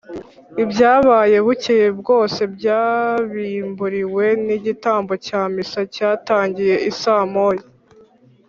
ibyabaye 0.63 1.37
bukeye 1.45 1.87
byose, 2.01 2.41
byabimburiwe 2.55 4.25
n’igitambo 4.45 5.13
cya 5.25 5.41
missa 5.53 5.81
cyatangiye 5.93 6.75
i 6.89 6.91
saa 6.99 7.25
moya, 7.33 7.65